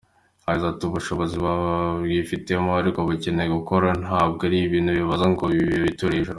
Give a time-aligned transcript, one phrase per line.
[0.45, 6.29] Yagize ati “Ubushobozi babwifitemo, ariko bakeneye gukora, ntabwo ari ibintu bizaza ngo bibiture hejuru.